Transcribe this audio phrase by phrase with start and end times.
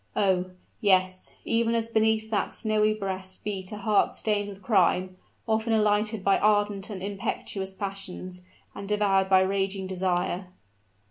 [0.15, 0.45] Oh!
[0.81, 5.15] yes, even as beneath that snowy breast beat a heart stained with crime,
[5.47, 8.41] often agitated by ardent and impetuous passions,
[8.73, 10.47] and devoured by raging desire.